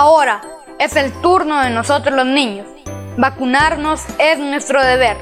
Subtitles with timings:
[0.00, 0.42] Ahora
[0.78, 2.68] es el turno de nosotros los niños.
[3.16, 5.16] Vacunarnos es nuestro deber.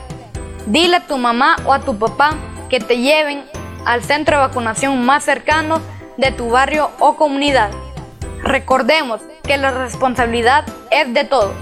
[0.66, 2.34] Dile a tu mamá o a tu papá
[2.68, 3.42] que te lleven
[3.86, 5.80] al centro de vacunación más cercano
[6.18, 7.70] de tu barrio o comunidad.
[8.42, 11.54] Recordemos que la responsabilidad es de todos.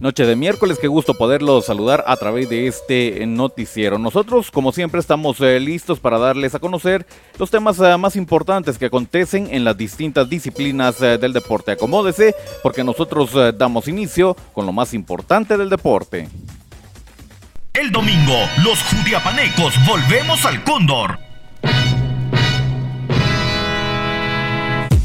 [0.00, 3.98] Noche de miércoles, qué gusto poderlos saludar a través de este noticiero.
[3.98, 7.06] Nosotros, como siempre, estamos eh, listos para darles a conocer
[7.38, 11.72] los temas eh, más importantes que acontecen en las distintas disciplinas eh, del deporte.
[11.72, 16.30] Acomódese, porque nosotros damos inicio con lo más importante del deporte.
[17.74, 21.29] El domingo, los judiapanecos volvemos al Cóndor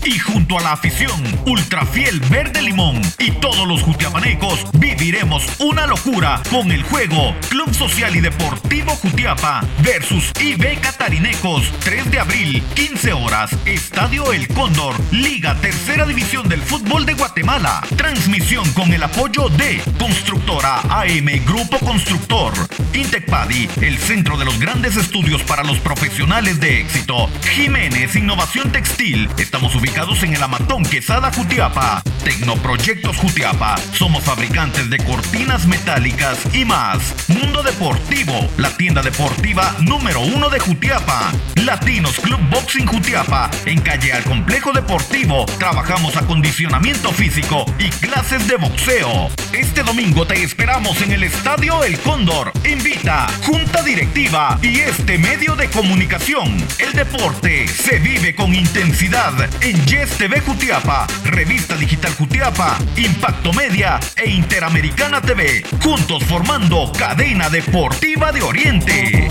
[0.05, 6.41] y junto a la afición ultrafiel verde limón y todos los jutiapanecos viviremos una locura
[6.51, 13.13] con el juego Club Social y Deportivo Jutiapa versus IB Catarinecos 3 de abril 15
[13.13, 13.51] horas.
[13.65, 17.81] Estadio El Cóndor Liga Tercera División del Fútbol de Guatemala.
[17.95, 22.53] Transmisión con el apoyo de Constructora AM Grupo Constructor
[22.95, 29.29] Intecpadi el centro de los grandes estudios para los profesionales de éxito Jiménez Innovación Textil
[29.37, 32.01] estamos ubicados en el Amatón Quesada Jutiapa.
[32.23, 33.75] Tecnoproyectos Jutiapa.
[33.93, 37.13] Somos fabricantes de cortinas metálicas y más.
[37.27, 41.31] Mundo Deportivo, la tienda deportiva número uno de Jutiapa.
[41.63, 43.49] Latinos Club Boxing Jutiapa.
[43.65, 45.45] En calle al Complejo Deportivo.
[45.59, 49.29] Trabajamos acondicionamiento físico y clases de boxeo.
[49.53, 52.51] Este domingo te esperamos en el Estadio El Cóndor.
[52.85, 56.55] Invita Junta Directiva y este medio de comunicación.
[56.77, 63.99] El deporte se vive con intensidad en Yes TV Jutiapa, Revista Digital Jutiapa, Impacto Media
[64.15, 69.29] e Interamericana TV, juntos formando Cadena Deportiva de Oriente.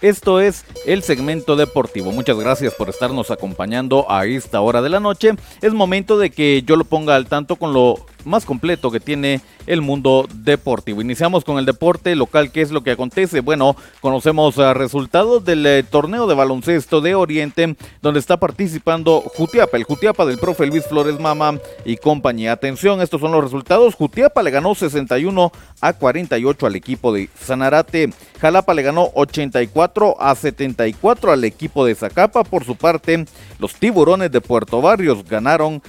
[0.00, 2.12] Esto es el segmento deportivo.
[2.12, 5.32] Muchas gracias por estarnos acompañando a esta hora de la noche.
[5.60, 9.40] Es momento de que yo lo ponga al tanto con lo más completo que tiene
[9.66, 11.00] el mundo deportivo.
[11.00, 13.40] Iniciamos con el deporte local, ¿qué es lo que acontece?
[13.40, 19.76] Bueno, conocemos uh, resultados del eh, torneo de baloncesto de Oriente, donde está participando Jutiapa,
[19.76, 22.52] el Jutiapa del profe Luis Flores Mama y compañía.
[22.52, 23.94] Atención, estos son los resultados.
[23.94, 28.10] Jutiapa le ganó 61 a 48 al equipo de Sanarate.
[28.40, 30.34] Jalapa le ganó 84 a
[30.70, 32.44] 74 al equipo de Zacapa.
[32.44, 33.24] Por su parte,
[33.58, 35.82] los tiburones de Puerto Barrios ganaron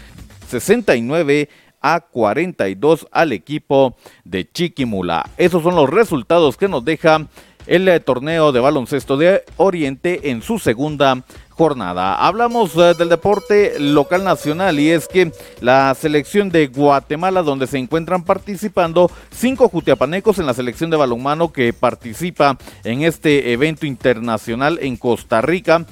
[0.47, 1.49] 69
[1.81, 5.29] a 42 al equipo de Chiquimula.
[5.37, 7.27] Esos son los resultados que nos deja
[7.67, 11.23] el torneo de baloncesto de Oriente en su segunda
[11.61, 12.15] jornada.
[12.15, 17.77] Hablamos eh, del deporte local nacional y es que la selección de Guatemala donde se
[17.77, 24.79] encuentran participando cinco jutiapanecos en la selección de balonmano que participa en este evento internacional
[24.81, 25.85] en Costa Rica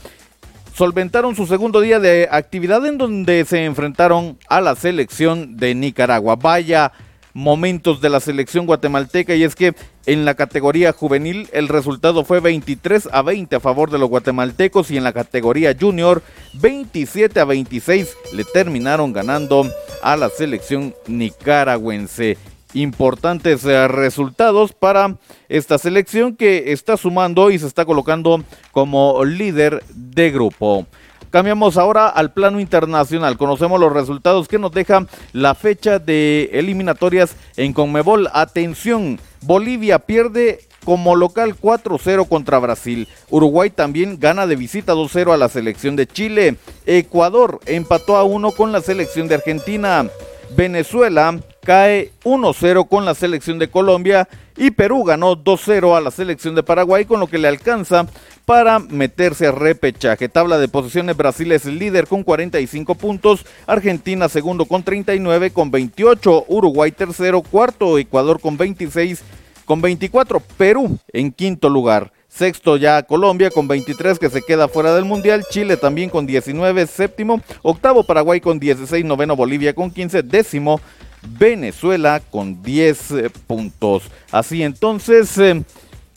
[0.73, 6.35] solventaron su segundo día de actividad en donde se enfrentaron a la selección de Nicaragua.
[6.35, 6.93] Vaya
[7.33, 9.73] momentos de la selección guatemalteca y es que
[10.05, 14.91] en la categoría juvenil el resultado fue 23 a 20 a favor de los guatemaltecos
[14.91, 16.23] y en la categoría junior
[16.55, 19.65] 27 a 26 le terminaron ganando
[20.01, 22.37] a la selección nicaragüense
[22.73, 25.17] importantes eh, resultados para
[25.47, 30.85] esta selección que está sumando y se está colocando como líder de grupo.
[31.29, 33.37] Cambiamos ahora al plano internacional.
[33.37, 38.29] Conocemos los resultados que nos deja la fecha de eliminatorias en Conmebol.
[38.33, 43.07] Atención, Bolivia pierde como local 4-0 contra Brasil.
[43.29, 46.55] Uruguay también gana de visita 2-0 a la selección de Chile.
[46.87, 50.07] Ecuador empató a 1 con la selección de Argentina.
[50.55, 54.27] Venezuela cae 1-0 con la selección de Colombia
[54.57, 58.07] y Perú ganó 2-0 a la selección de Paraguay con lo que le alcanza
[58.49, 60.27] para meterse a repechaje.
[60.27, 66.45] Tabla de posiciones, Brasil es líder con 45 puntos, Argentina segundo con 39 con 28,
[66.47, 69.21] Uruguay tercero, cuarto, Ecuador con 26
[69.65, 72.11] con 24, Perú en quinto lugar.
[72.27, 75.45] Sexto ya Colombia con 23 que se queda fuera del Mundial.
[75.51, 77.41] Chile también con 19, séptimo.
[77.61, 80.81] Octavo Paraguay con 16, noveno Bolivia con 15, décimo
[81.21, 84.05] Venezuela con 10 eh, puntos.
[84.31, 85.63] Así entonces eh,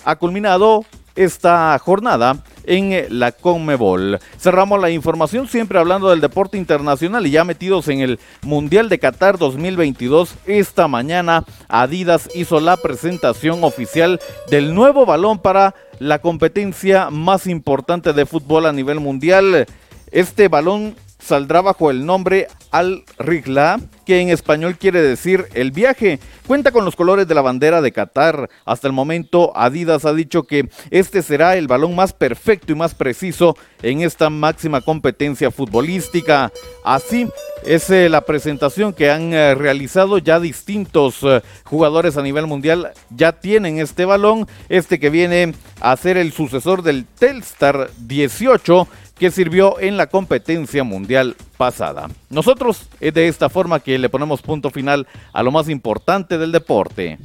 [0.03, 4.19] ha culminado esta jornada en la Conmebol.
[4.39, 8.99] Cerramos la información siempre hablando del deporte internacional y ya metidos en el Mundial de
[8.99, 10.35] Qatar 2022.
[10.47, 14.21] Esta mañana Adidas hizo la presentación oficial
[14.51, 19.67] del nuevo balón para la competencia más importante de fútbol a nivel mundial.
[20.11, 26.19] Este balón saldrá bajo el nombre Al Rigla, que en español quiere decir el viaje.
[26.47, 28.51] Cuenta con los colores de la bandera de Qatar.
[28.65, 32.95] Hasta el momento Adidas ha dicho que este será el balón más perfecto y más
[32.95, 36.53] preciso en esta máxima competencia futbolística.
[36.85, 37.29] Así
[37.65, 42.93] es eh, la presentación que han eh, realizado ya distintos eh, jugadores a nivel mundial.
[43.11, 48.89] Ya tienen este balón, este que viene a ser el sucesor del Telstar 18
[49.23, 52.09] que sirvió en la competencia mundial pasada.
[52.29, 56.51] Nosotros es de esta forma que le ponemos punto final a lo más importante del
[56.51, 57.21] deporte.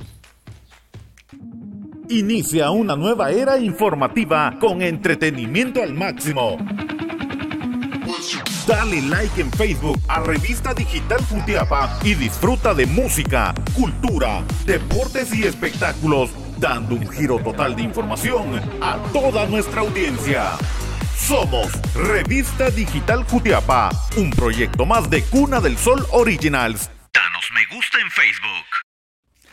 [2.07, 6.59] Inicia una nueva era informativa con entretenimiento al máximo.
[8.67, 15.45] Dale like en Facebook a Revista Digital Futiapa y disfruta de música, cultura, deportes y
[15.45, 16.29] espectáculos,
[16.59, 20.51] dando un giro total de información a toda nuestra audiencia.
[21.17, 26.89] Somos Revista Digital Jutiapa, un proyecto más de Cuna del Sol Originals.
[27.13, 28.65] Danos me gusta en Facebook.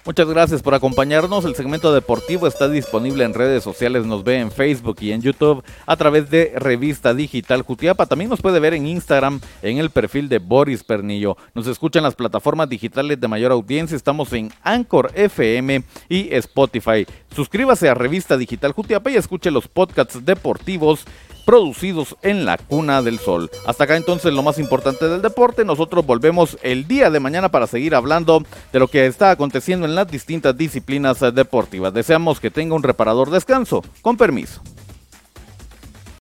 [0.07, 1.47] Muchas gracias por acompañarnos.
[1.47, 4.05] El segmento deportivo está disponible en redes sociales.
[4.05, 8.05] Nos ve en Facebook y en YouTube a través de Revista Digital Jutiapa.
[8.05, 11.39] También nos puede ver en Instagram en el perfil de Boris Pernillo.
[11.55, 13.97] Nos escuchan las plataformas digitales de mayor audiencia.
[13.97, 17.07] Estamos en Anchor FM y Spotify.
[17.35, 21.07] Suscríbase a Revista Digital Jutiapa y escuche los podcasts deportivos
[21.45, 23.51] producidos en la Cuna del Sol.
[23.67, 25.65] Hasta acá entonces lo más importante del deporte.
[25.65, 29.95] Nosotros volvemos el día de mañana para seguir hablando de lo que está aconteciendo en
[29.95, 31.95] las distintas disciplinas deportivas.
[31.95, 33.83] Deseamos que tenga un reparador descanso.
[34.03, 34.63] Con permiso.